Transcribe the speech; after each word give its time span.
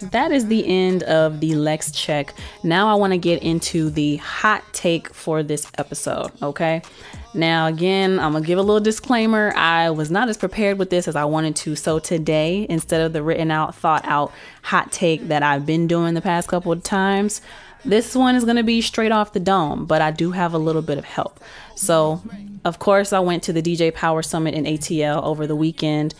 that 0.00 0.32
is 0.32 0.46
the 0.46 0.66
end 0.66 1.02
of 1.04 1.40
the 1.40 1.54
Lex 1.54 1.90
check. 1.92 2.34
Now 2.62 2.88
I 2.88 2.94
want 2.94 3.12
to 3.12 3.18
get 3.18 3.42
into 3.42 3.90
the 3.90 4.16
hot 4.16 4.64
take 4.72 5.12
for 5.12 5.42
this 5.42 5.70
episode, 5.78 6.30
okay? 6.42 6.82
Now, 7.34 7.66
again, 7.66 8.18
I'm 8.18 8.32
gonna 8.32 8.44
give 8.44 8.58
a 8.58 8.62
little 8.62 8.80
disclaimer. 8.80 9.52
I 9.54 9.90
was 9.90 10.10
not 10.10 10.28
as 10.28 10.36
prepared 10.36 10.78
with 10.78 10.90
this 10.90 11.06
as 11.06 11.14
I 11.14 11.24
wanted 11.24 11.56
to. 11.56 11.76
So, 11.76 11.98
today, 11.98 12.66
instead 12.68 13.02
of 13.02 13.12
the 13.12 13.22
written 13.22 13.50
out, 13.50 13.74
thought 13.74 14.04
out 14.06 14.32
hot 14.62 14.92
take 14.92 15.28
that 15.28 15.42
I've 15.42 15.66
been 15.66 15.86
doing 15.86 16.14
the 16.14 16.22
past 16.22 16.48
couple 16.48 16.72
of 16.72 16.82
times, 16.82 17.40
this 17.84 18.14
one 18.14 18.34
is 18.34 18.44
gonna 18.44 18.62
be 18.62 18.80
straight 18.80 19.12
off 19.12 19.34
the 19.34 19.40
dome, 19.40 19.84
but 19.84 20.00
I 20.00 20.10
do 20.10 20.32
have 20.32 20.54
a 20.54 20.58
little 20.58 20.82
bit 20.82 20.98
of 20.98 21.04
help. 21.04 21.38
So, 21.74 22.22
of 22.64 22.78
course, 22.78 23.12
I 23.12 23.20
went 23.20 23.42
to 23.44 23.52
the 23.52 23.62
DJ 23.62 23.94
Power 23.94 24.22
Summit 24.22 24.54
in 24.54 24.64
ATL 24.64 25.22
over 25.22 25.46
the 25.46 25.56
weekend, 25.56 26.14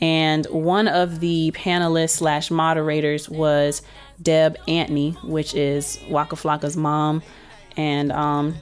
and 0.00 0.46
one 0.46 0.88
of 0.88 1.20
the 1.20 1.52
panelists 1.54 2.10
slash 2.10 2.50
moderators 2.50 3.28
was 3.28 3.82
Deb 4.22 4.56
Antney, 4.66 5.22
which 5.24 5.54
is 5.54 5.98
Waka 6.08 6.36
Flocka's 6.36 6.76
mom, 6.76 7.22
and 7.76 8.12
um, 8.12 8.54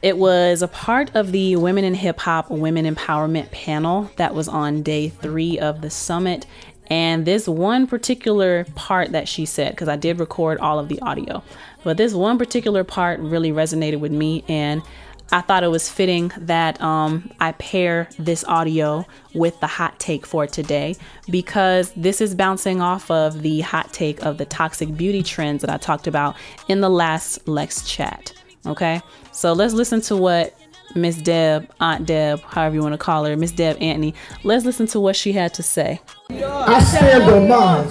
it 0.00 0.16
was 0.16 0.62
a 0.62 0.68
part 0.68 1.14
of 1.16 1.32
the 1.32 1.56
Women 1.56 1.84
in 1.84 1.94
Hip 1.94 2.20
Hop 2.20 2.50
Women 2.50 2.84
Empowerment 2.84 3.50
panel 3.50 4.10
that 4.16 4.34
was 4.34 4.48
on 4.48 4.82
day 4.82 5.08
three 5.08 5.58
of 5.58 5.80
the 5.80 5.90
summit. 5.90 6.46
And 6.90 7.26
this 7.26 7.46
one 7.46 7.86
particular 7.86 8.64
part 8.74 9.12
that 9.12 9.28
she 9.28 9.44
said, 9.44 9.72
because 9.72 9.88
I 9.88 9.96
did 9.96 10.18
record 10.20 10.58
all 10.58 10.78
of 10.78 10.88
the 10.88 11.00
audio, 11.00 11.42
but 11.84 11.96
this 11.96 12.14
one 12.14 12.38
particular 12.38 12.82
part 12.82 13.20
really 13.20 13.52
resonated 13.52 14.00
with 14.00 14.12
me. 14.12 14.44
And 14.48 14.82
I 15.30 15.42
thought 15.42 15.62
it 15.62 15.68
was 15.68 15.90
fitting 15.90 16.32
that 16.38 16.80
um, 16.80 17.30
I 17.38 17.52
pair 17.52 18.08
this 18.18 18.44
audio 18.44 19.06
with 19.34 19.60
the 19.60 19.66
hot 19.66 19.98
take 19.98 20.24
for 20.24 20.46
today 20.46 20.96
because 21.28 21.92
this 21.92 22.22
is 22.22 22.34
bouncing 22.34 22.80
off 22.80 23.10
of 23.10 23.42
the 23.42 23.60
hot 23.60 23.92
take 23.92 24.22
of 24.24 24.38
the 24.38 24.46
toxic 24.46 24.96
beauty 24.96 25.22
trends 25.22 25.60
that 25.60 25.70
I 25.70 25.76
talked 25.76 26.06
about 26.06 26.34
in 26.68 26.80
the 26.80 26.88
last 26.88 27.46
Lex 27.46 27.86
chat. 27.86 28.32
Okay, 28.66 29.02
so 29.32 29.52
let's 29.52 29.74
listen 29.74 30.00
to 30.02 30.16
what 30.16 30.54
Miss 30.94 31.16
Deb, 31.16 31.70
Aunt 31.78 32.06
Deb, 32.06 32.40
however 32.40 32.74
you 32.74 32.82
want 32.82 32.94
to 32.94 32.98
call 32.98 33.24
her, 33.26 33.36
Miss 33.36 33.52
Deb 33.52 33.78
Antney, 33.78 34.14
let's 34.44 34.64
listen 34.64 34.86
to 34.88 35.00
what 35.00 35.14
she 35.14 35.32
had 35.32 35.52
to 35.54 35.62
say. 35.62 36.00
I 36.30 36.80
stand 36.80 37.24
on 37.24 37.48
mine, 37.48 37.90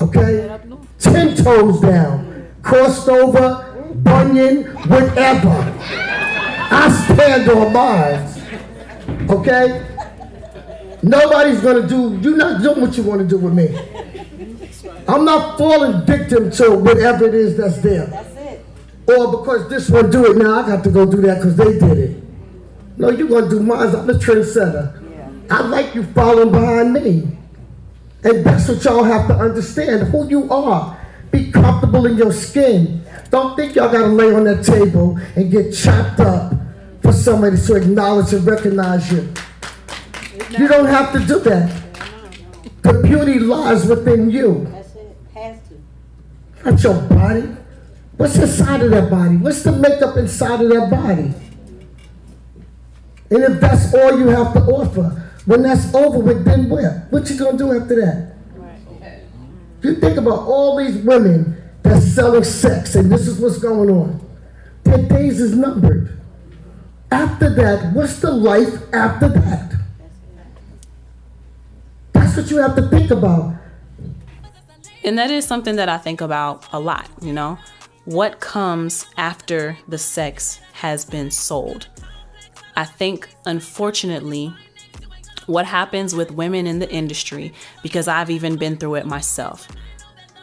okay? 0.00 0.58
Ten 0.98 1.36
toes 1.36 1.80
down, 1.80 2.54
crossed 2.62 3.08
over, 3.08 3.92
bunion, 3.96 4.64
whatever. 4.88 6.09
I 6.70 6.88
stand 7.04 7.48
on 7.50 7.72
mine, 7.72 9.28
okay? 9.28 9.86
Nobody's 11.02 11.60
gonna 11.60 11.86
do, 11.86 12.18
you're 12.20 12.36
not 12.36 12.62
doing 12.62 12.80
what 12.80 12.96
you 12.96 13.02
wanna 13.02 13.24
do 13.24 13.38
with 13.38 13.54
me. 13.54 13.76
I'm 15.08 15.24
not 15.24 15.58
falling 15.58 16.06
victim 16.06 16.50
to 16.52 16.70
whatever 16.70 17.26
it 17.26 17.34
is 17.34 17.56
that's 17.56 17.78
there. 17.78 18.06
Or 19.08 19.38
because 19.38 19.68
this 19.68 19.90
one 19.90 20.10
do 20.10 20.30
it 20.30 20.36
now, 20.36 20.60
I 20.60 20.66
got 20.66 20.84
to 20.84 20.90
go 20.90 21.04
do 21.04 21.20
that 21.22 21.38
because 21.38 21.56
they 21.56 21.78
did 21.78 21.98
it. 21.98 22.22
No, 22.96 23.10
you're 23.10 23.28
gonna 23.28 23.48
do 23.48 23.60
mine. 23.60 23.94
I'm 23.94 24.06
the 24.06 24.12
trendsetter. 24.12 24.96
I 25.50 25.62
like 25.62 25.94
you 25.94 26.04
following 26.04 26.52
behind 26.52 26.92
me. 26.92 27.26
And 28.22 28.44
that's 28.44 28.68
what 28.68 28.84
y'all 28.84 29.02
have 29.02 29.26
to 29.28 29.34
understand, 29.34 30.08
who 30.08 30.28
you 30.28 30.48
are. 30.50 30.96
Be 31.32 31.50
comfortable 31.50 32.06
in 32.06 32.16
your 32.16 32.32
skin. 32.32 33.02
Don't 33.30 33.56
think 33.56 33.74
y'all 33.74 33.90
gotta 33.90 34.06
lay 34.06 34.32
on 34.32 34.44
that 34.44 34.64
table 34.64 35.18
and 35.34 35.50
get 35.50 35.74
chopped 35.74 36.20
up 36.20 36.52
for 37.10 37.16
somebody 37.16 37.56
to 37.56 37.74
acknowledge 37.74 38.32
and 38.32 38.46
recognize 38.46 39.10
you. 39.10 39.32
You 40.58 40.68
don't 40.68 40.86
have 40.86 41.12
to 41.12 41.18
do 41.18 41.40
that. 41.40 41.82
The 42.82 43.00
beauty 43.02 43.38
lies 43.38 43.86
within 43.86 44.30
you. 44.30 44.66
That's 44.70 44.94
it. 44.94 45.16
Has 45.34 45.58
to. 45.68 46.70
Not 46.70 46.82
your 46.82 47.02
body. 47.08 47.56
What's 48.16 48.36
inside 48.36 48.82
of 48.82 48.90
that 48.90 49.10
body? 49.10 49.36
What's 49.36 49.62
the 49.62 49.72
makeup 49.72 50.16
inside 50.16 50.60
of 50.60 50.68
that 50.68 50.90
body? 50.90 51.34
And 53.30 53.44
if 53.44 53.60
that's 53.60 53.94
all 53.94 54.18
you 54.18 54.28
have 54.28 54.52
to 54.54 54.60
offer, 54.60 55.32
when 55.46 55.62
that's 55.62 55.92
over 55.94 56.18
with, 56.18 56.44
then 56.44 56.68
what? 56.68 57.10
What 57.10 57.28
you 57.30 57.38
gonna 57.38 57.58
do 57.58 57.72
after 57.72 57.96
that? 58.00 58.36
You 59.82 59.96
think 59.96 60.18
about 60.18 60.40
all 60.40 60.76
these 60.76 60.96
women 60.98 61.56
that's 61.82 62.04
selling 62.06 62.44
sex, 62.44 62.94
and 62.94 63.10
this 63.10 63.26
is 63.26 63.40
what's 63.40 63.58
going 63.58 63.90
on. 63.90 64.20
Their 64.84 65.08
days 65.08 65.40
is 65.40 65.56
numbered. 65.56 66.19
After 67.12 67.50
that, 67.54 67.92
what's 67.92 68.20
the 68.20 68.30
life 68.30 68.74
after 68.92 69.28
that? 69.28 69.74
That's 72.12 72.36
what 72.36 72.50
you 72.50 72.58
have 72.58 72.76
to 72.76 72.88
think 72.88 73.10
about. 73.10 73.54
And 75.02 75.18
that 75.18 75.30
is 75.30 75.46
something 75.46 75.76
that 75.76 75.88
I 75.88 75.98
think 75.98 76.20
about 76.20 76.66
a 76.72 76.78
lot, 76.78 77.08
you 77.20 77.32
know? 77.32 77.58
What 78.04 78.40
comes 78.40 79.06
after 79.16 79.78
the 79.88 79.98
sex 79.98 80.60
has 80.74 81.04
been 81.04 81.30
sold? 81.30 81.88
I 82.76 82.84
think, 82.84 83.28
unfortunately, 83.44 84.54
what 85.46 85.66
happens 85.66 86.14
with 86.14 86.30
women 86.30 86.66
in 86.66 86.78
the 86.78 86.90
industry, 86.90 87.52
because 87.82 88.08
I've 88.08 88.30
even 88.30 88.56
been 88.56 88.76
through 88.76 88.96
it 88.96 89.06
myself. 89.06 89.68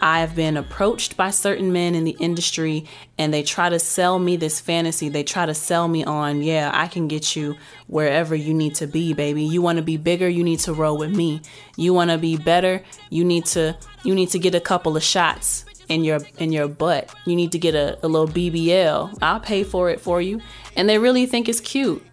I've 0.02 0.36
been 0.36 0.58
approached 0.58 1.18
by 1.18 1.32
certain 1.32 1.74
men 1.74 1.96
in 1.96 2.04
the 2.04 2.16
industry 2.20 2.86
and 3.18 3.34
they 3.34 3.44
try 3.44 3.70
to 3.70 3.80
sell 3.80 4.20
me 4.20 4.38
this 4.38 4.60
fantasy. 4.60 5.10
They 5.10 5.24
try 5.24 5.46
to 5.46 5.54
sell 5.54 5.88
me 5.88 6.04
on, 6.04 6.42
yeah, 6.42 6.72
I 6.74 6.88
can 6.88 7.08
get 7.08 7.36
you 7.36 7.56
wherever 7.88 8.36
you 8.36 8.54
need 8.54 8.76
to 8.76 8.88
be, 8.88 9.14
baby. 9.14 9.44
You 9.44 9.62
want 9.62 9.78
to 9.78 9.84
be 9.84 9.98
bigger, 9.98 10.28
you 10.30 10.44
need 10.44 10.60
to 10.62 10.74
roll 10.74 10.98
with 10.98 11.16
me. 11.16 11.42
You 11.76 11.94
want 11.94 12.12
to 12.12 12.18
be 12.18 12.38
better, 12.38 12.84
you 13.10 13.24
need 13.26 13.46
to 13.48 13.78
you 14.04 14.16
need 14.16 14.30
to 14.30 14.40
get 14.40 14.56
a 14.56 14.62
couple 14.62 14.96
of 14.96 15.04
shots 15.04 15.66
in 15.90 16.04
your 16.04 16.20
in 16.38 16.52
your 16.52 16.68
butt. 16.68 17.14
You 17.26 17.36
need 17.36 17.52
to 17.54 17.60
get 17.60 17.76
a, 17.76 17.98
a 18.04 18.08
little 18.08 18.28
BBL. 18.28 19.18
I'll 19.22 19.40
pay 19.40 19.64
for 19.64 19.90
it 19.90 20.00
for 20.00 20.22
you. 20.22 20.42
And 20.76 20.88
they 20.88 20.98
really 20.98 21.26
think 21.26 21.50
it's 21.50 21.60
cute. 21.60 22.06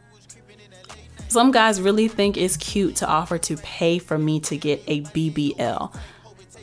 Some 1.29 1.51
guys 1.51 1.81
really 1.81 2.07
think 2.09 2.37
it's 2.37 2.57
cute 2.57 2.97
to 2.97 3.09
offer 3.09 3.39
to 3.39 3.57
pay 3.57 3.99
for 3.99 4.17
me 4.17 4.39
to 4.41 4.57
get 4.57 4.83
a 4.87 5.03
BBL. 5.03 5.93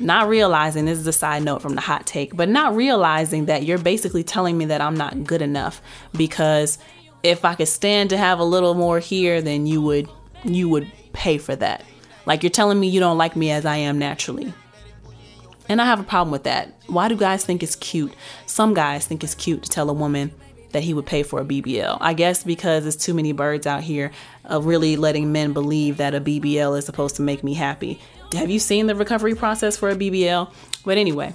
Not 0.02 0.28
realizing 0.28 0.86
this 0.86 0.98
is 0.98 1.06
a 1.06 1.14
side 1.14 1.44
note 1.44 1.62
from 1.62 1.76
the 1.76 1.82
hot 1.82 2.08
take, 2.08 2.36
but 2.36 2.50
not 2.50 2.76
realizing 2.76 3.46
that 3.46 3.64
you're 3.64 3.78
basically 3.78 4.24
telling 4.24 4.58
me 4.58 4.66
that 4.66 4.82
I'm 4.82 4.96
not 4.96 5.24
good 5.24 5.42
enough 5.42 5.82
because 6.14 6.80
if 7.22 7.46
I 7.46 7.54
could 7.54 7.68
stand 7.68 8.10
to 8.10 8.18
have 8.18 8.40
a 8.40 8.44
little 8.44 8.74
more 8.74 9.00
here, 9.00 9.42
then 9.42 9.68
you 9.68 9.82
would 9.82 10.10
you 10.44 10.68
would 10.70 10.92
pay 11.14 11.38
for 11.38 11.56
that. 11.56 11.86
Like 12.26 12.42
you're 12.42 12.50
telling 12.50 12.80
me 12.80 12.88
you 12.88 13.00
don't 13.00 13.20
like 13.20 13.36
me 13.36 13.52
as 13.52 13.64
I 13.66 13.78
am 13.78 14.00
naturally. 14.00 14.54
And 15.70 15.80
I 15.80 15.86
have 15.86 16.00
a 16.00 16.04
problem 16.04 16.32
with 16.32 16.44
that. 16.44 16.74
Why 16.88 17.08
do 17.08 17.16
guys 17.16 17.46
think 17.46 17.62
it's 17.62 17.76
cute? 17.76 18.14
Some 18.48 18.74
guys 18.74 19.06
think 19.06 19.24
it's 19.24 19.36
cute 19.36 19.64
to 19.64 19.70
tell 19.70 19.90
a 19.90 19.94
woman 19.94 20.32
that 20.72 20.84
he 20.84 20.94
would 20.94 21.06
pay 21.06 21.22
for 21.22 21.40
a 21.40 21.46
BBL. 21.46 21.98
I 22.02 22.14
guess 22.14 22.44
because 22.44 22.84
there's 22.84 22.96
too 22.96 23.14
many 23.14 23.34
birds 23.34 23.68
out 23.68 23.84
here 23.84 24.12
of 24.46 24.66
really 24.66 24.96
letting 24.96 25.32
men 25.32 25.54
believe 25.54 25.98
that 25.98 26.16
a 26.16 26.22
BBL 26.22 26.78
is 26.78 26.86
supposed 26.86 27.16
to 27.18 27.22
make 27.22 27.44
me 27.44 27.54
happy. 27.54 28.00
Have 28.34 28.50
you 28.50 28.60
seen 28.60 28.88
the 28.88 28.96
recovery 28.96 29.36
process 29.36 29.78
for 29.78 29.90
a 29.90 29.96
BBL? 29.96 30.52
But 30.86 30.98
anyway, 30.98 31.34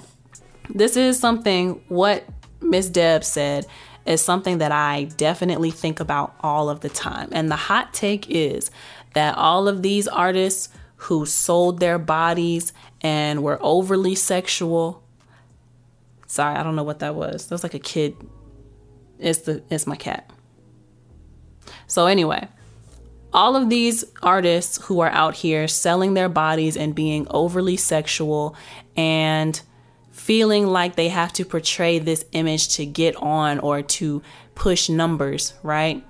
this 0.69 0.97
is 0.97 1.19
something 1.19 1.81
what 1.87 2.27
Miss 2.61 2.89
Deb 2.89 3.23
said 3.23 3.65
is 4.05 4.21
something 4.21 4.59
that 4.59 4.71
I 4.71 5.05
definitely 5.17 5.71
think 5.71 5.99
about 5.99 6.35
all 6.41 6.69
of 6.69 6.79
the 6.79 6.89
time. 6.89 7.29
And 7.31 7.51
the 7.51 7.55
hot 7.55 7.93
take 7.93 8.29
is 8.29 8.71
that 9.13 9.37
all 9.37 9.67
of 9.67 9.83
these 9.83 10.07
artists 10.07 10.69
who 10.95 11.25
sold 11.25 11.79
their 11.79 11.99
bodies 11.99 12.73
and 13.01 13.43
were 13.43 13.59
overly 13.61 14.15
sexual. 14.15 15.03
Sorry, 16.25 16.55
I 16.55 16.63
don't 16.63 16.75
know 16.75 16.83
what 16.83 16.99
that 16.99 17.15
was. 17.15 17.47
That 17.47 17.55
was 17.55 17.63
like 17.63 17.73
a 17.73 17.79
kid. 17.79 18.15
It's 19.19 19.39
the 19.39 19.63
it's 19.69 19.85
my 19.85 19.95
cat. 19.95 20.29
So 21.85 22.05
anyway, 22.05 22.47
all 23.37 23.55
of 23.55 23.69
these 23.69 24.03
artists 24.23 24.83
who 24.85 24.99
are 24.99 25.11
out 25.11 25.35
here 25.35 25.67
selling 25.67 26.15
their 26.15 26.27
bodies 26.27 26.75
and 26.75 26.95
being 26.95 27.27
overly 27.29 27.77
sexual 27.77 28.55
and 28.95 29.61
feeling 30.11 30.65
like 30.65 30.95
they 30.95 31.09
have 31.09 31.31
to 31.31 31.45
portray 31.45 31.99
this 31.99 32.25
image 32.31 32.67
to 32.69 32.83
get 32.83 33.15
on 33.17 33.59
or 33.59 33.83
to 33.83 34.23
push 34.55 34.89
numbers, 34.89 35.53
right? 35.61 36.03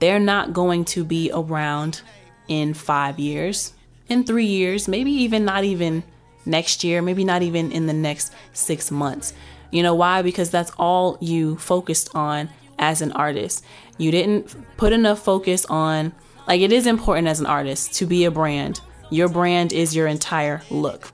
They're 0.00 0.18
not 0.18 0.52
going 0.52 0.86
to 0.86 1.04
be 1.04 1.30
around 1.32 2.02
in 2.48 2.74
five 2.74 3.20
years, 3.20 3.72
in 4.08 4.24
three 4.24 4.46
years, 4.46 4.88
maybe 4.88 5.12
even 5.12 5.44
not 5.44 5.62
even 5.62 6.02
next 6.44 6.82
year, 6.82 7.00
maybe 7.00 7.22
not 7.22 7.42
even 7.42 7.70
in 7.70 7.86
the 7.86 7.92
next 7.92 8.32
six 8.52 8.90
months. 8.90 9.34
You 9.70 9.84
know 9.84 9.94
why? 9.94 10.22
Because 10.22 10.50
that's 10.50 10.72
all 10.76 11.16
you 11.20 11.58
focused 11.58 12.12
on 12.12 12.48
as 12.76 13.02
an 13.02 13.12
artist. 13.12 13.64
You 13.98 14.10
didn't 14.10 14.52
put 14.76 14.92
enough 14.92 15.22
focus 15.22 15.64
on, 15.66 16.12
like, 16.46 16.60
it 16.60 16.72
is 16.72 16.86
important 16.86 17.28
as 17.28 17.40
an 17.40 17.46
artist 17.46 17.94
to 17.94 18.06
be 18.06 18.24
a 18.24 18.30
brand. 18.30 18.80
Your 19.10 19.28
brand 19.28 19.72
is 19.72 19.94
your 19.94 20.06
entire 20.06 20.62
look. 20.70 21.12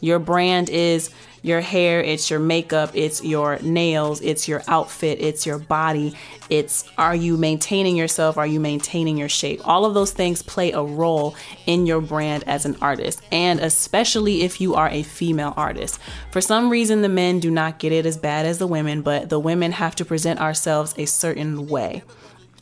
Your 0.00 0.18
brand 0.18 0.68
is 0.68 1.10
your 1.44 1.60
hair, 1.60 2.00
it's 2.02 2.30
your 2.30 2.40
makeup, 2.40 2.90
it's 2.94 3.22
your 3.22 3.58
nails, 3.60 4.22
it's 4.22 4.48
your 4.48 4.62
outfit, 4.66 5.20
it's 5.20 5.44
your 5.44 5.58
body. 5.58 6.14
It's 6.48 6.90
are 6.96 7.14
you 7.14 7.36
maintaining 7.36 7.96
yourself? 7.96 8.38
Are 8.38 8.46
you 8.46 8.60
maintaining 8.60 9.18
your 9.18 9.28
shape? 9.28 9.60
All 9.66 9.84
of 9.84 9.92
those 9.92 10.10
things 10.10 10.40
play 10.40 10.72
a 10.72 10.82
role 10.82 11.36
in 11.66 11.84
your 11.84 12.00
brand 12.00 12.44
as 12.46 12.64
an 12.64 12.76
artist, 12.80 13.20
and 13.30 13.60
especially 13.60 14.42
if 14.42 14.58
you 14.58 14.74
are 14.74 14.88
a 14.88 15.02
female 15.02 15.52
artist. 15.56 15.98
For 16.30 16.40
some 16.40 16.70
reason, 16.70 17.02
the 17.02 17.10
men 17.10 17.40
do 17.40 17.50
not 17.50 17.78
get 17.78 17.92
it 17.92 18.06
as 18.06 18.16
bad 18.16 18.46
as 18.46 18.58
the 18.58 18.66
women, 18.66 19.02
but 19.02 19.28
the 19.28 19.40
women 19.40 19.72
have 19.72 19.94
to 19.96 20.04
present 20.04 20.40
ourselves 20.40 20.94
a 20.96 21.04
certain 21.04 21.66
way. 21.68 22.02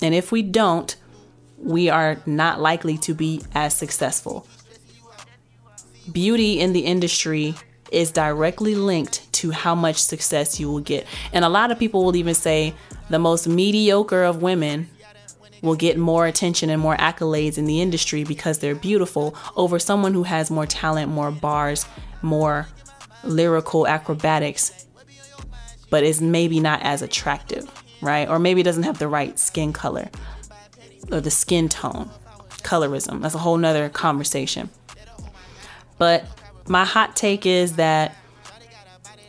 And 0.00 0.12
if 0.12 0.32
we 0.32 0.42
don't, 0.42 0.96
we 1.62 1.88
are 1.88 2.20
not 2.26 2.60
likely 2.60 2.98
to 2.98 3.14
be 3.14 3.40
as 3.54 3.74
successful. 3.74 4.46
Beauty 6.10 6.58
in 6.60 6.72
the 6.72 6.80
industry 6.80 7.54
is 7.92 8.10
directly 8.10 8.74
linked 8.74 9.32
to 9.34 9.50
how 9.50 9.74
much 9.74 9.96
success 9.96 10.58
you 10.58 10.70
will 10.70 10.80
get. 10.80 11.06
And 11.32 11.44
a 11.44 11.48
lot 11.48 11.70
of 11.70 11.78
people 11.78 12.04
will 12.04 12.16
even 12.16 12.34
say 12.34 12.74
the 13.10 13.18
most 13.18 13.46
mediocre 13.46 14.24
of 14.24 14.42
women 14.42 14.88
will 15.60 15.76
get 15.76 15.96
more 15.96 16.26
attention 16.26 16.70
and 16.70 16.82
more 16.82 16.96
accolades 16.96 17.56
in 17.56 17.66
the 17.66 17.80
industry 17.80 18.24
because 18.24 18.58
they're 18.58 18.74
beautiful 18.74 19.36
over 19.54 19.78
someone 19.78 20.12
who 20.12 20.24
has 20.24 20.50
more 20.50 20.66
talent, 20.66 21.08
more 21.10 21.30
bars, 21.30 21.86
more 22.22 22.66
lyrical 23.22 23.86
acrobatics, 23.86 24.86
but 25.90 26.02
is 26.02 26.20
maybe 26.20 26.58
not 26.58 26.82
as 26.82 27.02
attractive, 27.02 27.70
right? 28.00 28.28
Or 28.28 28.40
maybe 28.40 28.64
doesn't 28.64 28.82
have 28.82 28.98
the 28.98 29.06
right 29.06 29.38
skin 29.38 29.72
color 29.72 30.08
or 31.10 31.20
the 31.20 31.30
skin 31.30 31.68
tone. 31.68 32.10
Colorism. 32.62 33.22
That's 33.22 33.34
a 33.34 33.38
whole 33.38 33.56
nother 33.56 33.88
conversation. 33.88 34.70
But 35.98 36.24
my 36.68 36.84
hot 36.84 37.16
take 37.16 37.44
is 37.46 37.76
that 37.76 38.16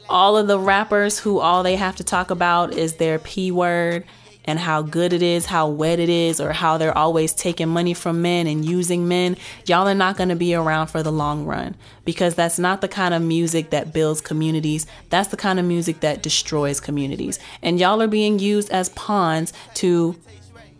all 0.09 0.37
of 0.37 0.47
the 0.47 0.59
rappers 0.59 1.19
who 1.19 1.39
all 1.39 1.63
they 1.63 1.75
have 1.75 1.95
to 1.95 2.03
talk 2.03 2.29
about 2.29 2.73
is 2.73 2.95
their 2.95 3.19
P 3.19 3.51
word 3.51 4.03
and 4.45 4.59
how 4.59 4.81
good 4.81 5.13
it 5.13 5.21
is, 5.21 5.45
how 5.45 5.69
wet 5.69 5.99
it 5.99 6.09
is, 6.09 6.41
or 6.41 6.51
how 6.51 6.77
they're 6.77 6.97
always 6.97 7.33
taking 7.33 7.69
money 7.69 7.93
from 7.93 8.21
men 8.21 8.45
and 8.45 8.65
using 8.65 9.07
men, 9.07 9.37
y'all 9.65 9.87
are 9.87 9.93
not 9.93 10.17
going 10.17 10.29
to 10.29 10.35
be 10.35 10.53
around 10.53 10.87
for 10.87 11.01
the 11.01 11.11
long 11.11 11.45
run 11.45 11.75
because 12.03 12.35
that's 12.35 12.59
not 12.59 12.81
the 12.81 12.87
kind 12.87 13.13
of 13.13 13.21
music 13.21 13.69
that 13.69 13.93
builds 13.93 14.19
communities. 14.19 14.85
That's 15.09 15.29
the 15.29 15.37
kind 15.37 15.59
of 15.59 15.65
music 15.65 16.01
that 16.01 16.21
destroys 16.21 16.79
communities. 16.79 17.39
And 17.61 17.79
y'all 17.79 18.01
are 18.01 18.07
being 18.07 18.37
used 18.37 18.69
as 18.69 18.89
pawns 18.89 19.53
to 19.75 20.15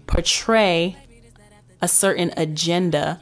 portray 0.07 0.97
a 1.81 1.87
certain 1.87 2.31
agenda 2.37 3.19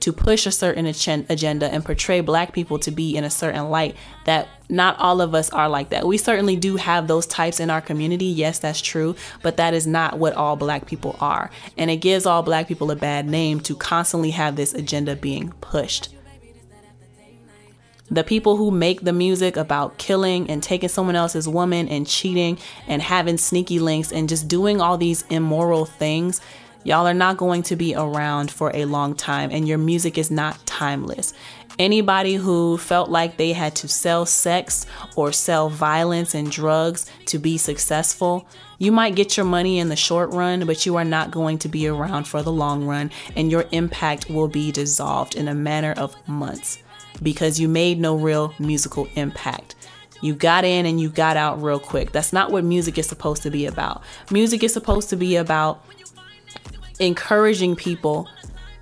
to 0.00 0.12
push 0.12 0.46
a 0.46 0.50
certain 0.50 0.84
agenda 0.86 1.72
and 1.72 1.82
portray 1.82 2.20
black 2.20 2.52
people 2.52 2.78
to 2.78 2.90
be 2.90 3.16
in 3.16 3.24
a 3.24 3.30
certain 3.30 3.70
light 3.70 3.96
that 4.26 4.48
not 4.68 4.98
all 4.98 5.22
of 5.22 5.34
us 5.34 5.48
are 5.50 5.68
like 5.68 5.88
that. 5.90 6.06
We 6.06 6.18
certainly 6.18 6.56
do 6.56 6.76
have 6.76 7.08
those 7.08 7.26
types 7.26 7.58
in 7.58 7.70
our 7.70 7.80
community. 7.80 8.26
Yes, 8.26 8.58
that's 8.58 8.82
true, 8.82 9.16
but 9.42 9.56
that 9.56 9.72
is 9.72 9.86
not 9.86 10.18
what 10.18 10.34
all 10.34 10.56
black 10.56 10.86
people 10.86 11.16
are. 11.20 11.50
And 11.78 11.90
it 11.90 11.96
gives 11.96 12.26
all 12.26 12.42
black 12.42 12.68
people 12.68 12.90
a 12.90 12.96
bad 12.96 13.26
name 13.26 13.60
to 13.60 13.74
constantly 13.74 14.32
have 14.32 14.56
this 14.56 14.74
agenda 14.74 15.16
being 15.16 15.52
pushed. 15.62 16.13
The 18.10 18.24
people 18.24 18.56
who 18.56 18.70
make 18.70 19.00
the 19.00 19.12
music 19.12 19.56
about 19.56 19.98
killing 19.98 20.50
and 20.50 20.62
taking 20.62 20.88
someone 20.88 21.16
else's 21.16 21.48
woman 21.48 21.88
and 21.88 22.06
cheating 22.06 22.58
and 22.86 23.00
having 23.00 23.38
sneaky 23.38 23.78
links 23.78 24.12
and 24.12 24.28
just 24.28 24.46
doing 24.46 24.80
all 24.80 24.98
these 24.98 25.24
immoral 25.30 25.86
things 25.86 26.40
Y'all 26.86 27.06
are 27.06 27.14
not 27.14 27.38
going 27.38 27.62
to 27.62 27.76
be 27.76 27.94
around 27.94 28.50
for 28.50 28.70
a 28.74 28.84
long 28.84 29.14
time, 29.14 29.50
and 29.50 29.66
your 29.66 29.78
music 29.78 30.18
is 30.18 30.30
not 30.30 30.66
timeless. 30.66 31.32
Anybody 31.78 32.34
who 32.34 32.76
felt 32.76 33.08
like 33.08 33.38
they 33.38 33.54
had 33.54 33.74
to 33.76 33.88
sell 33.88 34.26
sex 34.26 34.84
or 35.16 35.32
sell 35.32 35.70
violence 35.70 36.34
and 36.34 36.50
drugs 36.50 37.10
to 37.24 37.38
be 37.38 37.56
successful, 37.56 38.46
you 38.78 38.92
might 38.92 39.14
get 39.14 39.34
your 39.34 39.46
money 39.46 39.78
in 39.78 39.88
the 39.88 39.96
short 39.96 40.30
run, 40.34 40.66
but 40.66 40.84
you 40.84 40.96
are 40.96 41.06
not 41.06 41.30
going 41.30 41.56
to 41.60 41.68
be 41.68 41.88
around 41.88 42.28
for 42.28 42.42
the 42.42 42.52
long 42.52 42.84
run, 42.86 43.10
and 43.34 43.50
your 43.50 43.64
impact 43.72 44.28
will 44.28 44.48
be 44.48 44.70
dissolved 44.70 45.34
in 45.34 45.48
a 45.48 45.54
matter 45.54 45.94
of 45.96 46.14
months 46.28 46.83
because 47.22 47.60
you 47.60 47.68
made 47.68 48.00
no 48.00 48.16
real 48.16 48.54
musical 48.58 49.08
impact. 49.14 49.74
You 50.20 50.34
got 50.34 50.64
in 50.64 50.86
and 50.86 51.00
you 51.00 51.10
got 51.10 51.36
out 51.36 51.62
real 51.62 51.78
quick. 51.78 52.12
That's 52.12 52.32
not 52.32 52.50
what 52.50 52.64
music 52.64 52.96
is 52.98 53.06
supposed 53.06 53.42
to 53.42 53.50
be 53.50 53.66
about. 53.66 54.02
Music 54.30 54.62
is 54.62 54.72
supposed 54.72 55.10
to 55.10 55.16
be 55.16 55.36
about 55.36 55.84
encouraging 56.98 57.76
people 57.76 58.28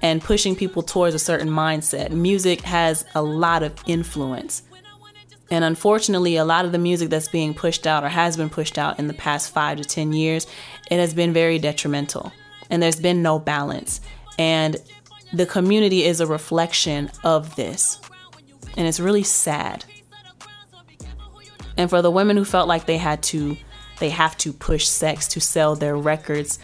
and 0.02 0.20
pushing 0.20 0.54
people 0.54 0.82
towards 0.82 1.14
a 1.14 1.18
certain 1.18 1.48
mindset. 1.48 2.10
Music 2.10 2.60
has 2.62 3.04
a 3.14 3.22
lot 3.22 3.62
of 3.62 3.74
influence. 3.86 4.62
And 5.50 5.64
unfortunately, 5.64 6.36
a 6.36 6.44
lot 6.44 6.64
of 6.64 6.72
the 6.72 6.78
music 6.78 7.10
that's 7.10 7.28
being 7.28 7.54
pushed 7.54 7.86
out 7.86 8.04
or 8.04 8.08
has 8.08 8.36
been 8.36 8.50
pushed 8.50 8.78
out 8.78 8.98
in 8.98 9.06
the 9.06 9.14
past 9.14 9.52
five 9.52 9.78
to 9.78 9.84
10 9.84 10.12
years, 10.12 10.46
it 10.90 10.98
has 10.98 11.12
been 11.12 11.32
very 11.32 11.58
detrimental. 11.58 12.32
And 12.70 12.82
there's 12.82 13.00
been 13.00 13.22
no 13.22 13.38
balance. 13.38 14.00
And 14.38 14.76
the 15.32 15.46
community 15.46 16.04
is 16.04 16.20
a 16.20 16.26
reflection 16.26 17.10
of 17.22 17.54
this. 17.56 18.00
And 18.76 18.86
it's 18.86 19.00
really 19.00 19.22
sad. 19.22 19.84
And 21.76 21.88
for 21.88 22.02
the 22.02 22.10
women 22.10 22.36
who 22.36 22.44
felt 22.44 22.68
like 22.68 22.86
they 22.86 22.98
had 22.98 23.22
to, 23.24 23.56
they 23.98 24.10
have 24.10 24.36
to 24.38 24.52
push 24.52 24.86
sex 24.86 25.28
to 25.28 25.40
sell 25.40 25.74
their 25.74 25.96
records, 25.96 26.58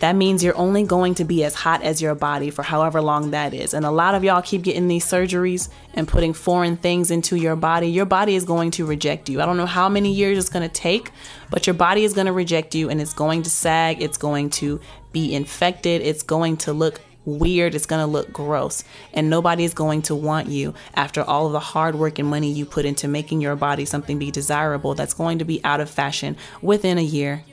that 0.00 0.16
means 0.16 0.44
you're 0.44 0.56
only 0.56 0.82
going 0.82 1.14
to 1.14 1.24
be 1.24 1.44
as 1.44 1.54
hot 1.54 1.82
as 1.82 2.02
your 2.02 2.14
body 2.14 2.50
for 2.50 2.62
however 2.62 3.00
long 3.00 3.30
that 3.30 3.54
is. 3.54 3.72
And 3.72 3.86
a 3.86 3.90
lot 3.90 4.14
of 4.14 4.24
y'all 4.24 4.42
keep 4.42 4.62
getting 4.62 4.88
these 4.88 5.06
surgeries 5.06 5.70
and 5.94 6.06
putting 6.06 6.34
foreign 6.34 6.76
things 6.76 7.10
into 7.10 7.36
your 7.36 7.56
body. 7.56 7.88
Your 7.88 8.04
body 8.04 8.34
is 8.34 8.44
going 8.44 8.72
to 8.72 8.84
reject 8.84 9.28
you. 9.28 9.40
I 9.40 9.46
don't 9.46 9.56
know 9.56 9.66
how 9.66 9.88
many 9.88 10.12
years 10.12 10.36
it's 10.36 10.50
going 10.50 10.68
to 10.68 10.74
take, 10.74 11.10
but 11.48 11.66
your 11.66 11.74
body 11.74 12.04
is 12.04 12.12
going 12.12 12.26
to 12.26 12.32
reject 12.32 12.74
you 12.74 12.90
and 12.90 13.00
it's 13.00 13.14
going 13.14 13.44
to 13.44 13.50
sag. 13.50 14.02
It's 14.02 14.18
going 14.18 14.50
to 14.50 14.80
be 15.12 15.34
infected. 15.34 16.02
It's 16.02 16.22
going 16.22 16.58
to 16.58 16.72
look 16.72 17.00
weird. 17.24 17.74
It's 17.74 17.86
going 17.86 18.00
to 18.00 18.10
look 18.10 18.32
gross. 18.32 18.84
And 19.12 19.30
nobody 19.30 19.64
is 19.64 19.74
going 19.74 20.02
to 20.02 20.14
want 20.14 20.48
you 20.48 20.74
after 20.94 21.22
all 21.22 21.46
of 21.46 21.52
the 21.52 21.60
hard 21.60 21.94
work 21.94 22.18
and 22.18 22.28
money 22.28 22.50
you 22.50 22.66
put 22.66 22.84
into 22.84 23.08
making 23.08 23.40
your 23.40 23.56
body 23.56 23.84
something 23.84 24.18
be 24.18 24.30
desirable 24.30 24.94
that's 24.94 25.14
going 25.14 25.38
to 25.38 25.44
be 25.44 25.62
out 25.64 25.80
of 25.80 25.90
fashion 25.90 26.36
within 26.62 26.98
a 26.98 27.02
year. 27.02 27.44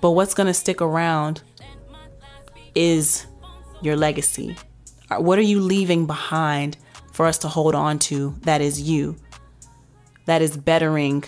But 0.00 0.12
what's 0.12 0.34
going 0.34 0.46
to 0.46 0.54
stick 0.54 0.80
around 0.80 1.42
is 2.74 3.26
your 3.82 3.96
legacy. 3.96 4.56
Uh, 5.10 5.16
what 5.16 5.38
are 5.38 5.42
you 5.42 5.60
leaving 5.60 6.06
behind 6.06 6.76
for 7.12 7.26
us 7.26 7.38
to 7.38 7.48
hold 7.48 7.74
on 7.74 7.98
to 7.98 8.34
that 8.42 8.60
is 8.60 8.80
you, 8.80 9.16
that 10.26 10.42
is 10.42 10.56
bettering 10.56 11.24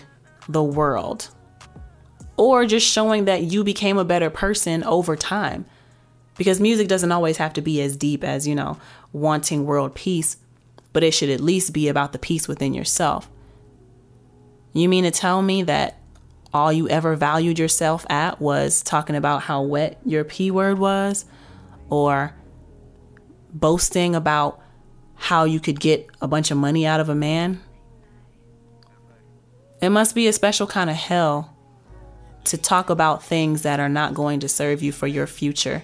the 0.49 0.63
world? 0.63 1.29
Or 2.37 2.65
just 2.65 2.87
showing 2.87 3.27
that 3.27 3.43
you 3.43 3.63
became 3.63 3.99
a 3.99 4.05
better 4.05 4.31
person 4.31 4.83
over 4.85 5.17
time. 5.17 5.67
Because 6.37 6.61
music 6.61 6.89
doesn't 6.89 7.13
always 7.13 7.37
have 7.37 7.53
to 7.55 7.61
be 7.61 7.81
as 7.83 7.97
deep 7.97 8.25
as, 8.25 8.49
you 8.49 8.55
know, 8.55 8.79
wanting 9.13 9.67
world 9.67 9.95
peace, 9.95 10.37
but 10.93 11.03
it 11.03 11.13
should 11.13 11.31
at 11.31 11.41
least 11.41 11.73
be 11.73 11.89
about 11.89 12.13
the 12.13 12.19
peace 12.19 12.49
within 12.49 12.75
yourself. 12.75 13.31
You 14.73 14.89
mean 14.89 15.05
to 15.05 15.11
tell 15.11 15.43
me 15.43 15.63
that 15.65 15.99
all 16.55 16.73
you 16.73 16.89
ever 16.89 17.15
valued 17.17 17.59
yourself 17.59 18.07
at 18.11 18.41
was 18.41 18.83
talking 18.83 19.17
about 19.17 19.43
how 19.43 19.63
wet 19.63 19.99
your 20.05 20.25
P 20.25 20.51
word 20.51 20.79
was 20.79 21.25
or 21.89 22.35
boasting 23.53 24.15
about 24.15 24.61
how 25.15 25.45
you 25.45 25.61
could 25.61 25.79
get 25.79 26.09
a 26.21 26.29
bunch 26.29 26.51
of 26.51 26.57
money 26.57 26.87
out 26.87 27.01
of 27.01 27.09
a 27.09 27.15
man. 27.15 27.61
It 29.81 29.91
must 29.91 30.15
be 30.15 30.27
a 30.27 30.33
special 30.33 30.67
kind 30.67 30.89
of 30.89 30.97
hell 30.97 31.55
to 32.45 32.57
talk 32.57 32.91
about 32.91 33.23
things 33.23 33.63
that 33.63 33.79
are 33.79 33.89
not 33.89 34.15
going 34.15 34.41
to 34.41 34.49
serve 34.49 34.83
you 34.83 34.93
for 34.93 35.07
your 35.07 35.27
future 35.27 35.83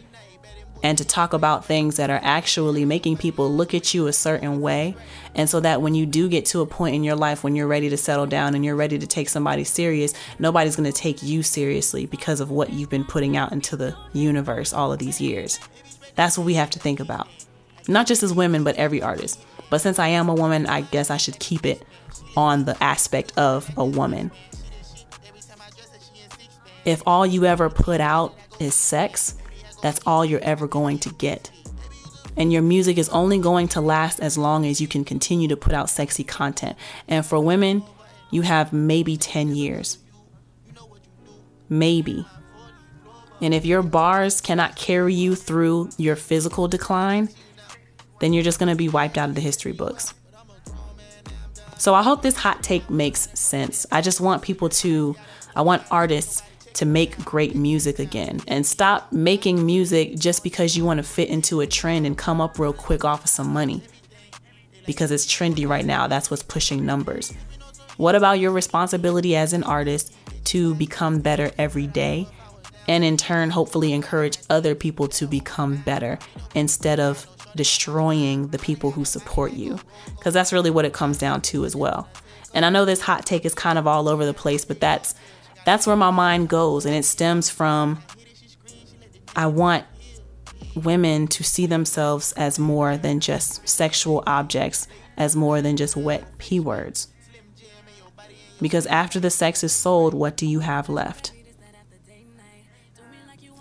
and 0.83 0.97
to 0.99 1.05
talk 1.05 1.33
about 1.33 1.65
things 1.65 1.97
that 1.97 2.11
are 2.11 2.21
actually 2.23 2.85
making 2.85 3.17
people 3.17 3.51
look 3.51 3.75
at 3.75 3.93
you 3.95 4.07
a 4.07 4.13
certain 4.13 4.61
way. 4.61 4.95
And 5.35 5.49
so 5.49 5.61
that 5.61 5.83
when 5.83 5.95
you 5.95 6.07
do 6.07 6.29
get 6.29 6.47
to 6.47 6.61
a 6.61 6.67
point 6.67 6.95
in 6.95 7.05
your 7.05 7.17
life 7.17 7.43
when 7.43 7.57
you're 7.57 7.67
ready 7.67 7.89
to 7.91 7.97
settle 7.97 8.27
down 8.27 8.55
and 8.55 8.65
you're 8.65 8.77
ready 8.77 8.99
to 8.99 9.07
take 9.07 9.29
somebody 9.29 9.65
serious, 9.65 10.15
nobody's 10.39 10.77
going 10.77 10.91
to 10.91 10.97
take 10.97 11.23
you 11.23 11.43
seriously 11.43 12.07
because 12.07 12.41
of 12.41 12.51
what 12.51 12.73
you've 12.73 12.91
been 12.91 13.05
putting 13.05 13.37
out 13.37 13.53
into 13.53 13.77
the 13.77 13.97
universe 14.13 14.73
all 14.73 14.93
of 14.93 14.99
these 14.99 15.21
years. 15.21 15.59
That's 16.15 16.39
what 16.39 16.45
we 16.45 16.55
have 16.55 16.71
to 16.71 16.79
think 16.79 17.01
about. 17.01 17.29
Not 17.89 18.07
just 18.07 18.23
as 18.23 18.33
women, 18.33 18.65
but 18.65 18.77
every 18.77 19.03
artist. 19.03 19.45
But 19.71 19.79
since 19.79 19.99
I 19.99 20.09
am 20.09 20.29
a 20.29 20.35
woman, 20.35 20.67
I 20.67 20.83
guess 20.83 21.11
I 21.11 21.17
should 21.17 21.39
keep 21.39 21.67
it 21.67 21.83
on 22.37 22.65
the 22.65 22.83
aspect 22.83 23.33
of 23.37 23.71
a 23.77 23.85
woman. 23.85 24.31
If 26.85 27.03
all 27.07 27.27
you 27.27 27.45
ever 27.45 27.69
put 27.69 28.01
out 28.01 28.35
is 28.61 28.75
sex, 28.75 29.35
that's 29.83 30.01
all 30.07 30.25
you're 30.25 30.41
ever 30.41 30.67
going 30.67 30.99
to 31.01 31.11
get. 31.11 31.51
And 32.37 32.53
your 32.53 32.63
music 32.63 32.99
is 32.99 33.09
only 33.09 33.39
going 33.39 33.69
to 33.69 33.81
last 33.81 34.21
as 34.21 34.39
long 34.39 34.65
as 34.65 34.81
you 34.81 34.87
can 34.87 35.05
continue 35.05 35.49
to 35.49 35.57
put 35.57 35.73
out 35.73 35.91
sexy 35.91 36.23
content. 36.23 36.77
And 37.09 37.27
for 37.27 37.41
women, 37.41 37.83
you 38.31 38.43
have 38.43 38.73
maybe 38.73 39.17
10 39.17 39.55
years. 39.57 39.99
Maybe. 41.69 42.25
And 43.41 43.55
if 43.55 43.65
your 43.65 43.83
bars 43.83 44.41
cannot 44.41 44.77
carry 44.77 45.15
you 45.15 45.35
through 45.35 45.91
your 45.97 46.17
physical 46.17 46.69
decline, 46.69 47.29
then 48.21 48.33
you're 48.33 48.45
just 48.45 48.59
going 48.59 48.71
to 48.71 48.77
be 48.77 48.89
wiped 48.89 49.19
out 49.19 49.29
of 49.29 49.35
the 49.35 49.41
history 49.41 49.73
books. 49.73 50.15
So 51.77 51.95
I 51.95 52.03
hope 52.03 52.23
this 52.23 52.37
hot 52.37 52.63
take 52.63 52.91
makes 52.91 53.29
sense. 53.39 53.87
I 53.93 54.01
just 54.01 54.21
want 54.21 54.43
people 54.43 54.69
to, 54.69 55.15
I 55.55 55.63
want 55.63 55.83
artists 55.91 56.43
to 56.79 56.87
make 56.87 57.19
great 57.25 57.57
music 57.57 57.99
again 57.99 58.41
and 58.47 58.65
stop 58.65 59.13
making 59.13 59.67
music 59.67 60.17
just 60.17 60.45
because 60.45 60.77
you 60.77 60.85
want 60.85 60.99
to 60.99 61.03
fit 61.03 61.29
into 61.29 61.61
a 61.61 61.67
trend 61.67 62.07
and 62.07 62.17
come 62.17 62.41
up 62.41 62.57
real 62.57 62.73
quick 62.73 63.05
off 63.05 63.25
of 63.25 63.31
some 63.31 63.53
money. 63.53 63.83
Because 64.87 65.11
it's 65.11 65.27
trendy 65.27 65.69
right 65.69 65.85
now, 65.85 66.07
that's 66.07 66.31
what's 66.31 66.45
pushing 66.45 66.87
numbers. 66.87 67.33
What 67.97 68.15
about 68.15 68.39
your 68.39 68.53
responsibility 68.53 69.35
as 69.35 69.53
an 69.53 69.65
artist 69.65 70.15
to 70.45 70.77
become 70.77 71.19
better 71.19 71.51
every 71.59 71.89
day 71.89 72.29
and 72.87 73.03
in 73.03 73.17
turn, 73.17 73.51
hopefully, 73.51 73.93
encourage 73.93 74.39
other 74.49 74.77
people 74.77 75.09
to 75.09 75.27
become 75.27 75.79
better 75.79 76.17
instead 76.55 77.01
of 77.01 77.27
destroying 77.57 78.49
the 78.49 78.59
people 78.59 78.93
who 78.93 79.05
support 79.05 79.53
you? 79.53 79.81
Because 80.17 80.33
that's 80.33 80.53
really 80.53 80.71
what 80.71 80.85
it 80.85 80.93
comes 80.93 81.19
down 81.19 81.43
to 81.43 81.65
as 81.65 81.75
well. 81.75 82.09
And 82.55 82.65
I 82.65 82.71
know 82.71 82.85
this 82.85 83.01
hot 83.01 83.27
take 83.27 83.45
is 83.45 83.55
kind 83.55 83.79
of 83.79 83.89
all 83.89 84.09
over 84.09 84.25
the 84.25 84.33
place, 84.33 84.65
but 84.65 84.81
that's 84.81 85.17
that's 85.65 85.87
where 85.87 85.97
my 85.97 86.11
mind 86.11 86.49
goes 86.49 86.87
and 86.87 86.95
it 86.95 87.05
stems 87.05 87.51
from 87.51 88.03
I 89.37 89.47
want 89.47 89.85
women 90.75 91.29
to 91.29 91.45
see 91.45 91.67
themselves 91.67 92.33
as 92.33 92.59
more 92.59 92.97
than 92.97 93.21
just 93.21 93.69
sexual 93.69 94.23
objects, 94.27 94.89
as 95.17 95.37
more 95.37 95.63
than 95.63 95.77
just 95.77 95.97
wet 95.97 96.39
P 96.39 96.61
words. 96.61 97.09
Because 98.61 98.87
after 98.87 99.21
the 99.21 99.31
sex 99.31 99.63
is 99.63 99.73
sold, 99.73 100.15
what 100.15 100.37
do 100.37 100.47
you 100.47 100.61
have 100.61 100.89
left? 100.89 101.33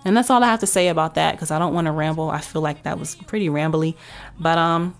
And 0.05 0.15
that's 0.15 0.29
all 0.29 0.43
I 0.43 0.47
have 0.47 0.61
to 0.61 0.67
say 0.67 0.87
about 0.87 1.15
that 1.15 1.33
because 1.33 1.51
I 1.51 1.59
don't 1.59 1.73
want 1.73 1.85
to 1.85 1.91
ramble. 1.91 2.29
I 2.29 2.39
feel 2.39 2.61
like 2.61 2.83
that 2.83 2.97
was 2.97 3.15
pretty 3.15 3.49
rambly. 3.49 3.95
But 4.39 4.57
um 4.57 4.95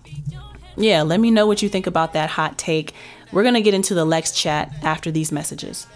yeah, 0.76 1.02
let 1.02 1.18
me 1.18 1.32
know 1.32 1.46
what 1.46 1.60
you 1.60 1.68
think 1.68 1.88
about 1.88 2.12
that 2.12 2.30
hot 2.30 2.56
take. 2.56 2.94
We're 3.32 3.42
going 3.42 3.54
to 3.54 3.60
get 3.60 3.74
into 3.74 3.94
the 3.94 4.04
Lex 4.04 4.30
chat 4.30 4.72
after 4.82 5.10
these 5.10 5.32
messages. 5.32 5.88